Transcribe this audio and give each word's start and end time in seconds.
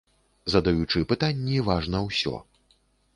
Задаючы 0.53 1.03
пытанні 1.11 1.59
важна 1.69 2.01
ўсё. 2.07 2.33